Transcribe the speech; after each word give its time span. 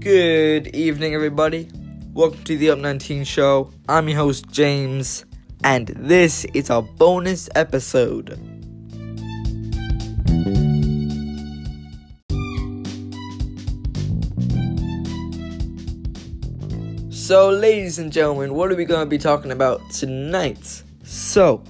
Good 0.00 0.68
evening, 0.68 1.12
everybody. 1.14 1.68
Welcome 2.14 2.42
to 2.44 2.56
the 2.56 2.70
Up 2.70 2.78
19 2.78 3.22
show. 3.24 3.70
I'm 3.86 4.08
your 4.08 4.16
host, 4.16 4.50
James, 4.50 5.26
and 5.62 5.88
this 5.88 6.46
is 6.54 6.70
our 6.70 6.80
bonus 6.80 7.50
episode. 7.54 8.30
So, 17.10 17.50
ladies 17.50 17.98
and 17.98 18.10
gentlemen, 18.10 18.54
what 18.54 18.72
are 18.72 18.76
we 18.76 18.86
going 18.86 19.04
to 19.04 19.10
be 19.10 19.18
talking 19.18 19.52
about 19.52 19.82
tonight? 19.90 20.82
So, 21.04 21.62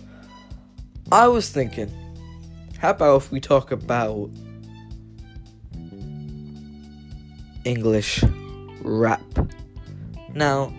I 1.11 1.27
was 1.27 1.51
thinking, 1.51 1.93
how 2.79 2.91
about 2.91 3.23
if 3.23 3.33
we 3.33 3.41
talk 3.41 3.73
about 3.73 4.31
English 7.65 8.25
rap? 8.83 9.23
Now, 10.35 10.73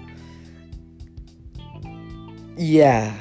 yeah. 2.57 3.13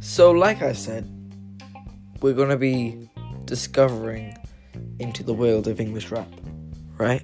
So, 0.00 0.30
like 0.30 0.62
I 0.62 0.72
said, 0.72 1.08
we're 2.20 2.34
gonna 2.34 2.56
be 2.56 3.08
discovering 3.46 4.36
into 4.98 5.22
the 5.22 5.32
world 5.32 5.66
of 5.66 5.80
English 5.80 6.10
rap, 6.10 6.28
right? 6.98 7.22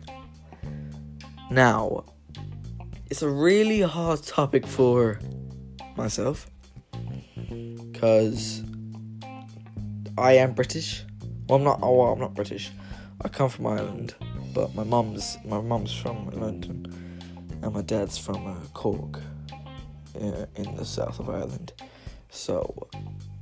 Now, 1.51 2.05
it's 3.10 3.23
a 3.23 3.29
really 3.29 3.80
hard 3.80 4.23
topic 4.23 4.66
for 4.66 5.21
myself 5.99 6.49
because 7.93 8.63
I 10.16 10.35
am 10.35 10.52
British. 10.52 11.05
Well, 11.49 11.59
I'm 11.59 11.65
not. 11.65 11.80
Oh, 11.82 11.96
well, 11.96 12.13
I'm 12.13 12.21
not 12.21 12.35
British. 12.35 12.71
I 13.21 13.29
come 13.29 13.51
from 13.51 13.66
Ireland, 13.66 14.15
but 14.55 14.74
my 14.74 14.85
mum's 14.85 15.37
my 15.45 15.60
mum's 15.60 15.93
from 15.93 16.30
London, 16.30 16.87
and 17.63 17.74
my 17.74 17.82
dad's 17.82 18.16
from 18.16 18.46
uh, 18.46 18.55
Cork, 18.73 19.21
uh, 20.15 20.46
in 20.55 20.77
the 20.77 20.85
south 20.85 21.18
of 21.18 21.29
Ireland. 21.29 21.73
So, 22.30 22.88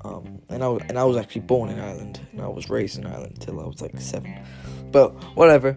um, 0.05 0.41
and 0.49 0.65
I 0.65 0.69
and 0.89 0.99
I 0.99 1.05
was 1.05 1.17
actually 1.17 1.43
born 1.43 1.69
in 1.69 1.79
Ireland, 1.79 2.21
and 2.33 2.41
I 2.41 2.49
was 2.49 2.71
raised 2.71 2.99
in 2.99 3.07
Ireland 3.07 3.41
till 3.41 3.61
I 3.61 3.67
was 3.67 3.81
like 3.81 4.01
seven. 4.01 4.35
But 4.91 5.13
whatever. 5.37 5.77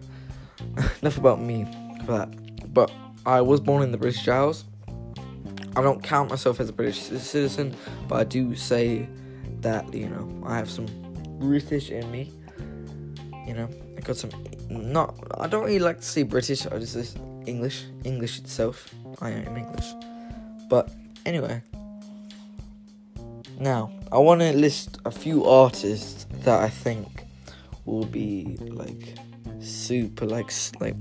Enough 1.02 1.18
about 1.18 1.42
me 1.42 1.66
for 2.06 2.12
that. 2.18 2.74
But 2.74 2.92
I 3.26 3.42
was 3.42 3.60
born 3.60 3.84
in 3.84 3.92
the 3.92 3.98
British 3.98 4.28
Isles. 4.28 4.66
I 5.76 5.82
don't 5.82 6.02
count 6.02 6.30
myself 6.30 6.60
as 6.60 6.70
a 6.70 6.74
British 6.74 7.00
citizen, 7.00 7.76
but 8.08 8.16
I 8.16 8.24
do 8.24 8.56
say 8.56 9.08
that 9.62 9.94
you 9.94 10.10
know 10.10 10.44
I 10.46 10.58
have 10.58 10.70
some 10.70 10.88
British 11.40 11.90
in 11.90 12.10
me. 12.12 12.32
You 13.48 13.54
know, 13.54 13.70
I 13.98 14.02
got 14.02 14.18
some. 14.18 14.32
Not. 14.70 15.16
I 15.40 15.48
don't 15.48 15.64
really 15.64 15.80
like 15.80 15.98
to 15.98 16.06
say 16.06 16.24
British. 16.24 16.66
I 16.68 16.78
just 16.80 16.94
say 16.94 17.20
English. 17.46 17.86
English 18.04 18.40
itself. 18.40 18.94
I 19.22 19.32
am 19.32 19.58
English. 19.58 19.94
But 20.70 20.92
anyway. 21.26 21.64
Now, 23.60 23.92
I 24.12 24.20
want 24.20 24.40
to 24.40 24.54
list 24.54 25.00
a 25.04 25.12
few 25.12 25.46
artists 25.46 26.26
that 26.46 26.62
I 26.62 26.70
think 26.70 27.26
will 27.86 28.06
be 28.06 28.58
like 28.62 29.18
super 29.60 30.26
like 30.26 30.52
like 30.80 30.96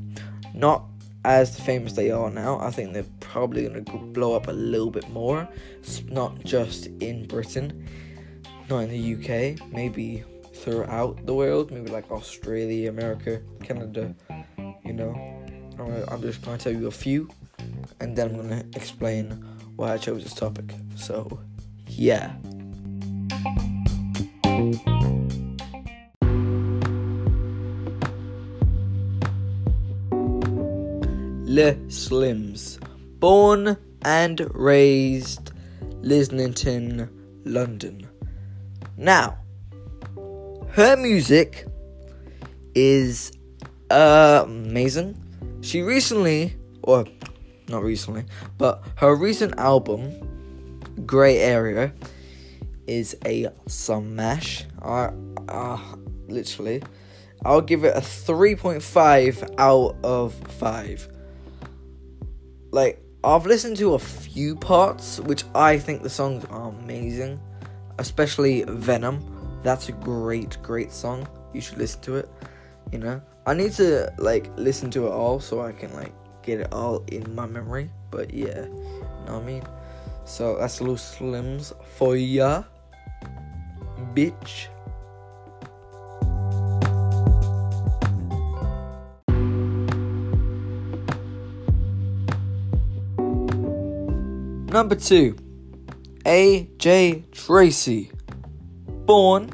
not 0.55 0.83
as 1.29 1.61
famous 1.61 1.93
they 1.93 2.11
are 2.11 2.31
now. 2.31 2.59
I 2.59 2.71
think 2.71 2.95
they're 2.95 3.05
probably 3.21 3.69
going 3.69 3.84
to 3.84 3.98
blow 3.98 4.34
up 4.34 4.48
a 4.48 4.53
little 4.53 4.91
bit 4.91 5.09
more. 5.11 5.47
It's 5.79 6.03
not 6.05 6.43
just 6.43 6.87
in 7.01 7.27
Britain, 7.27 7.87
not 8.70 8.79
in 8.79 8.91
the 8.91 9.14
UK, 9.14 9.70
maybe 9.70 10.25
throughout 10.55 11.27
the 11.27 11.35
world, 11.35 11.70
maybe 11.70 11.91
like 11.91 12.11
Australia, 12.11 12.89
America, 12.89 13.42
Canada, 13.63 14.14
you 14.85 14.95
know. 14.95 15.14
I'm 15.79 16.23
just 16.23 16.42
going 16.42 16.58
to 16.58 16.64
tell 16.64 16.73
you 16.73 16.89
a 16.89 16.91
few 16.91 17.29
and 18.01 18.17
then 18.17 18.31
I'm 18.31 18.36
going 18.36 18.48
to 18.48 18.67
explain 18.77 19.31
why 19.77 19.92
I 19.92 19.98
chose 19.98 20.25
this 20.25 20.35
topic. 20.35 20.75
So, 20.97 21.39
yeah. 21.86 22.33
Little 31.48 31.81
Simz, 31.86 32.79
born 33.20 33.79
and 34.03 34.55
raised 34.55 35.51
Islington, 36.05 37.09
London. 37.47 38.07
Now, 38.98 39.39
her 40.73 40.95
music 40.98 41.64
is 42.75 43.33
uh, 43.91 44.42
amazing. 44.45 45.17
She 45.63 45.81
recently, 45.81 46.55
or 46.83 47.07
not 47.67 47.83
recently, 47.83 48.27
but 48.58 48.85
her 48.97 49.17
recent 49.17 49.58
album, 49.58 50.13
Grey 51.07 51.39
Area, 51.39 51.95
is 52.87 53.17
a 53.25 53.48
smash. 53.67 54.67
Uh, 54.83 55.13
uh, 55.48 55.79
literally, 56.27 56.83
I'll 57.47 57.63
give 57.63 57.85
it 57.85 57.97
a 57.97 58.01
3.5 58.01 59.55
out 59.57 59.97
of 60.05 60.35
5. 60.58 61.14
Like, 62.70 63.02
I've 63.24 63.46
listened 63.46 63.77
to 63.79 63.95
a 63.95 63.98
few 63.98 64.55
parts, 64.55 65.20
which 65.20 65.45
I 65.55 65.79
think 65.79 66.02
the 66.02 66.11
songs 66.11 66.45
are 66.51 66.68
amazing, 66.68 67.40
especially 67.98 68.62
Venom. 68.62 69.24
That's 69.62 69.89
a 69.89 69.92
great, 69.92 70.56
great 70.62 70.92
song. 70.92 71.27
You 71.52 71.61
should 71.61 71.78
listen 71.78 72.01
to 72.02 72.17
it. 72.17 72.28
You 72.92 72.98
know, 72.98 73.20
I 73.46 73.55
need 73.55 73.73
to 73.73 74.12
like 74.18 74.51
listen 74.57 74.90
to 74.92 75.07
it 75.07 75.11
all 75.11 75.40
so 75.40 75.61
I 75.61 75.73
can 75.73 75.92
like 75.95 76.12
get 76.42 76.61
it 76.61 76.73
all 76.73 77.05
in 77.08 77.34
my 77.34 77.46
memory. 77.46 77.90
But 78.11 78.33
yeah, 78.33 78.64
you 78.64 79.24
know 79.27 79.34
what 79.34 79.42
I 79.42 79.45
mean. 79.45 79.62
So 80.24 80.58
that's 80.58 80.80
Little 80.80 80.96
Simz 80.96 81.73
for 81.96 82.17
ya, 82.17 82.64
bitch. 84.14 84.68
Number 94.68 94.96
two, 94.96 95.34
AJ 96.27 97.33
Tracey, 97.33 98.11
born 98.86 99.51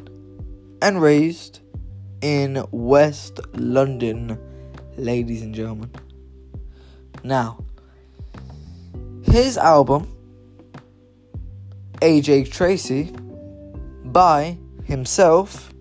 and 0.82 1.00
raised 1.00 1.60
in 2.20 2.66
West 2.72 3.38
London, 3.54 4.36
ladies 4.96 5.42
and 5.42 5.54
gentlemen. 5.54 5.92
Now, 7.22 7.64
his 9.22 9.56
album, 9.56 10.08
AJ 12.02 12.50
Tracey, 12.50 13.12
by 14.06 14.58
himself, 14.82 15.72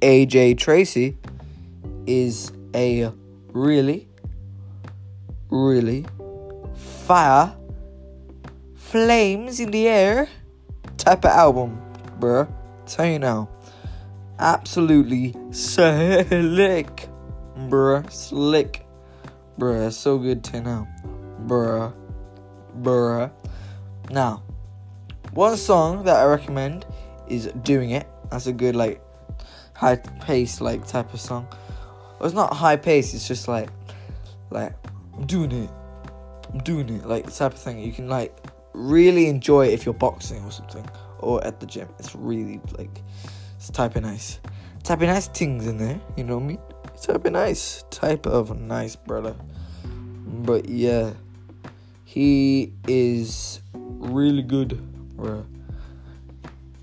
AJ 0.00 0.58
Tracey, 0.58 1.16
is 2.06 2.52
a 2.74 3.10
really, 3.54 4.06
really 5.48 6.04
fire, 7.06 7.56
flames 8.94 9.58
in 9.58 9.72
the 9.72 9.88
air 9.88 10.28
type 10.98 11.24
of 11.24 11.32
album, 11.32 11.82
bruh. 12.20 12.46
Tell 12.86 13.06
you 13.06 13.18
now. 13.18 13.48
Absolutely 14.38 15.34
slick, 15.50 17.08
bruh. 17.58 18.08
Slick, 18.12 18.86
bruh. 19.58 19.92
So 19.92 20.16
good 20.18 20.44
to 20.44 20.60
know, 20.60 20.86
bruh. 21.44 21.92
Bruh. 22.82 23.32
Now, 24.12 24.44
one 25.32 25.56
song 25.56 26.04
that 26.04 26.14
I 26.14 26.26
recommend 26.26 26.86
is 27.26 27.50
Doing 27.64 27.90
It. 27.90 28.06
That's 28.30 28.46
a 28.46 28.52
good, 28.52 28.76
like, 28.76 29.02
high 29.74 29.96
pace, 29.96 30.60
like, 30.60 30.86
type 30.86 31.12
of 31.12 31.20
song. 31.20 31.48
Well, 32.20 32.26
it's 32.26 32.32
not 32.32 32.54
high 32.54 32.76
pace, 32.76 33.12
it's 33.12 33.26
just 33.26 33.48
like, 33.48 33.70
like, 34.50 34.72
I'm 35.16 35.26
doing 35.26 35.50
it. 35.50 35.70
I'm 36.52 36.60
doing 36.60 36.88
it. 36.90 37.08
Like, 37.08 37.24
type 37.34 37.54
of 37.54 37.58
thing 37.58 37.80
you 37.80 37.92
can, 37.92 38.08
like, 38.08 38.32
really 38.74 39.28
enjoy 39.28 39.68
it 39.68 39.72
if 39.72 39.86
you're 39.86 39.94
boxing 39.94 40.44
or 40.44 40.50
something. 40.50 40.86
Or 41.20 41.42
at 41.46 41.60
the 41.60 41.66
gym. 41.66 41.88
It's 41.98 42.14
really, 42.14 42.60
like, 42.76 43.02
it's 43.56 43.70
type 43.70 43.96
of 43.96 44.02
nice. 44.02 44.40
Type 44.82 45.00
of 45.00 45.08
nice 45.08 45.28
things 45.28 45.66
in 45.66 45.78
there, 45.78 45.98
you 46.16 46.24
know 46.24 46.36
what 46.36 46.44
I 46.44 46.46
mean? 46.46 46.58
Type 47.00 47.24
of 47.24 47.32
nice. 47.32 47.84
Type 47.90 48.26
of 48.26 48.60
nice, 48.60 48.96
brother. 48.96 49.34
But 49.84 50.68
yeah. 50.68 51.12
He 52.04 52.72
is 52.86 53.60
really 53.74 54.42
good, 54.42 54.80
bro. 55.16 55.46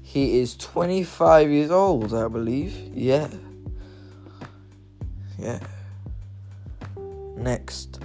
He 0.01 0.39
is 0.39 0.57
25 0.57 1.49
years 1.49 1.71
old, 1.71 2.13
I 2.13 2.27
believe. 2.27 2.75
Yeah. 2.93 3.29
Yeah. 5.39 5.59
Next. 7.37 7.99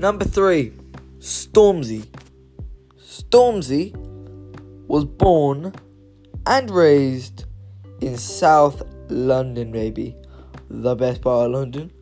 Number 0.00 0.24
three, 0.24 0.72
Stormzy. 1.18 2.06
Stormzy 2.98 3.94
was 4.86 5.04
born 5.04 5.74
and 6.46 6.70
raised 6.70 7.44
in 8.00 8.16
South 8.16 8.82
London, 9.10 9.70
maybe 9.70 10.16
The 10.70 10.94
best 10.94 11.20
part 11.20 11.44
of 11.44 11.52
London. 11.52 11.92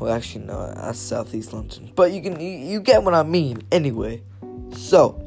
Well, 0.00 0.12
actually, 0.12 0.46
no, 0.46 0.74
that's 0.74 0.98
Southeast 0.98 1.52
London. 1.52 1.92
But 1.94 2.10
you 2.10 2.20
can 2.20 2.40
you, 2.40 2.50
you 2.50 2.80
get 2.80 3.04
what 3.04 3.14
I 3.14 3.22
mean 3.22 3.62
anyway. 3.70 4.24
So, 4.72 5.22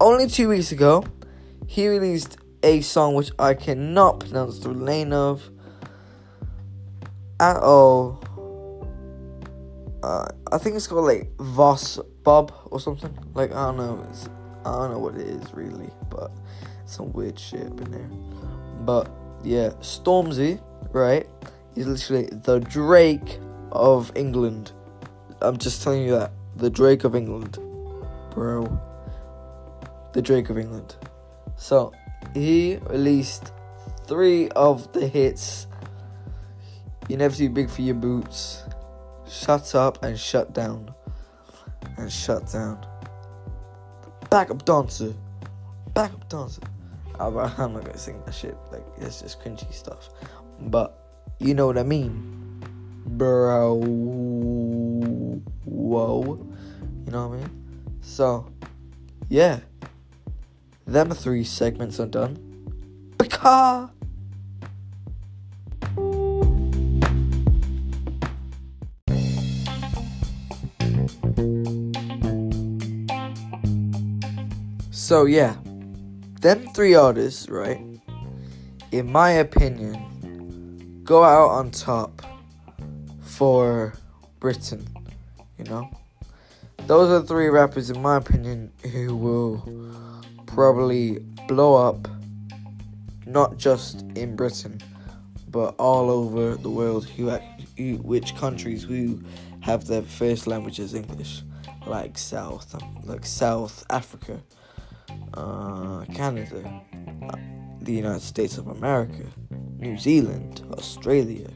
only 0.00 0.26
two 0.26 0.48
weeks 0.48 0.72
ago, 0.72 1.04
he 1.66 1.86
released 1.86 2.38
a 2.62 2.80
song 2.80 3.12
which 3.12 3.30
I 3.38 3.52
cannot 3.52 4.20
pronounce 4.20 4.60
the 4.60 4.72
name 4.72 5.12
of 5.12 5.50
at 7.38 7.58
all. 7.58 8.24
Uh, 10.02 10.28
I 10.50 10.58
think 10.58 10.76
it's 10.76 10.86
called 10.86 11.04
like 11.04 11.34
Voss 11.36 11.98
Bob 12.22 12.52
or 12.66 12.80
something. 12.80 13.16
Like 13.34 13.52
I 13.52 13.66
don't 13.66 13.76
know. 13.76 14.06
It's, 14.10 14.28
I 14.64 14.72
don't 14.72 14.92
know 14.92 14.98
what 14.98 15.14
it 15.14 15.26
is 15.26 15.52
really, 15.54 15.90
but 16.10 16.30
some 16.86 17.12
weird 17.12 17.38
shit 17.38 17.60
in 17.60 17.90
there. 17.90 18.08
But 18.84 19.10
yeah, 19.44 19.70
Stormzy, 19.80 20.60
right? 20.92 21.26
He's 21.74 21.86
literally 21.86 22.26
the 22.26 22.60
Drake 22.60 23.38
of 23.72 24.10
England. 24.16 24.72
I'm 25.40 25.58
just 25.58 25.82
telling 25.82 26.02
you 26.02 26.12
that 26.12 26.32
the 26.56 26.70
Drake 26.70 27.04
of 27.04 27.14
England, 27.14 27.58
bro. 28.34 28.80
The 30.12 30.22
Drake 30.22 30.50
of 30.50 30.58
England. 30.58 30.96
So 31.56 31.92
he 32.34 32.78
released 32.88 33.52
three 34.06 34.48
of 34.50 34.92
the 34.92 35.06
hits. 35.06 35.66
You're 37.08 37.18
never 37.18 37.34
too 37.34 37.50
big 37.50 37.70
for 37.70 37.82
your 37.82 37.94
boots. 37.94 38.64
Shut 39.28 39.74
up 39.74 40.02
and 40.02 40.18
shut 40.18 40.54
down. 40.54 40.94
And 41.96 42.10
shut 42.10 42.50
down. 42.50 42.86
Backup 44.30 44.64
dancer. 44.64 45.14
Backup 45.94 46.28
dancer. 46.28 46.62
I'm 47.18 47.34
not 47.34 47.56
gonna 47.56 47.98
sing 47.98 48.22
that 48.24 48.34
shit. 48.34 48.56
Like 48.70 48.84
it's 48.98 49.20
just 49.22 49.40
cringy 49.40 49.72
stuff. 49.72 50.10
But 50.60 50.98
you 51.38 51.54
know 51.54 51.66
what 51.66 51.78
I 51.78 51.82
mean, 51.82 52.62
bro. 53.06 53.76
Whoa. 55.64 56.46
You 57.04 57.12
know 57.12 57.28
what 57.28 57.36
I 57.36 57.40
mean? 57.40 57.50
So, 58.00 58.50
yeah. 59.28 59.60
Them 60.86 61.10
three 61.10 61.44
segments 61.44 62.00
are 62.00 62.06
done. 62.06 62.38
Because. 63.18 63.90
So 74.98 75.26
yeah, 75.26 75.54
them 76.40 76.66
three 76.74 76.96
artists, 76.96 77.48
right? 77.48 77.80
In 78.90 79.10
my 79.10 79.30
opinion, 79.30 81.02
go 81.04 81.22
out 81.22 81.50
on 81.50 81.70
top 81.70 82.20
for 83.22 83.94
Britain. 84.40 84.84
You 85.56 85.66
know, 85.66 85.88
those 86.88 87.10
are 87.10 87.24
three 87.24 87.46
rappers, 87.46 87.90
in 87.90 88.02
my 88.02 88.16
opinion, 88.16 88.72
who 88.92 89.14
will 89.16 89.62
probably 90.46 91.20
blow 91.46 91.76
up, 91.76 92.08
not 93.24 93.56
just 93.56 94.02
in 94.16 94.34
Britain, 94.34 94.80
but 95.48 95.76
all 95.78 96.10
over 96.10 96.56
the 96.56 96.70
world. 96.70 97.06
Who, 97.06 97.30
which 98.02 98.34
countries 98.34 98.82
who 98.82 99.22
have 99.60 99.86
their 99.86 100.02
first 100.02 100.48
language 100.48 100.80
as 100.80 100.92
English, 100.92 101.42
like 101.86 102.18
South, 102.18 102.74
um, 102.74 102.98
like 103.04 103.24
South 103.24 103.86
Africa, 103.90 104.42
uh, 105.38 106.04
Canada, 106.12 106.82
uh, 107.22 107.36
the 107.80 107.92
United 107.92 108.22
States 108.22 108.58
of 108.58 108.66
America, 108.66 109.24
New 109.78 109.96
Zealand, 109.96 110.62
Australia. 110.72 111.48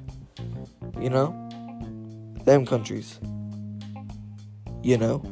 You 1.00 1.10
know, 1.10 1.34
them 2.44 2.64
countries. 2.64 3.18
You 4.82 4.98
know, 4.98 5.22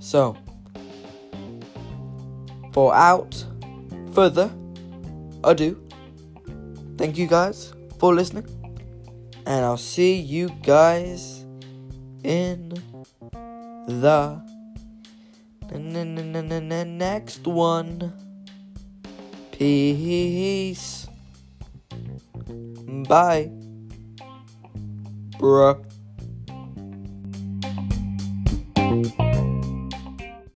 so 0.00 0.36
for 2.72 2.94
out 2.94 3.44
further 4.12 4.50
ado, 5.44 5.82
thank 6.98 7.16
you 7.16 7.26
guys 7.26 7.72
for 7.98 8.14
listening, 8.14 8.46
and 9.46 9.64
I'll 9.64 9.76
see 9.76 10.16
you 10.16 10.50
guys 10.62 11.44
in 12.22 12.74
the 13.86 14.51
next 16.84 17.46
one. 17.46 18.12
Peace. 19.52 21.06
Bye. 23.08 23.50
Bruh. 25.38 25.91